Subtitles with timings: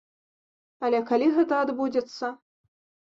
[0.87, 2.25] Але калі гэта адбудзецца?